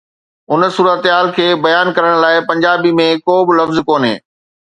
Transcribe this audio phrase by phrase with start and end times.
[0.53, 4.15] ان صورتحال کي بيان ڪرڻ لاءِ پنجابي ۾ ڪو به لفظ ڪونهي.